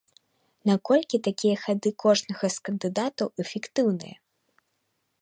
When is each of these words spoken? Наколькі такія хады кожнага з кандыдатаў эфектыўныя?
Наколькі 0.69 1.19
такія 1.27 1.57
хады 1.65 1.89
кожнага 2.05 2.45
з 2.57 2.67
кандыдатаў 2.71 3.27
эфектыўныя? 3.45 4.17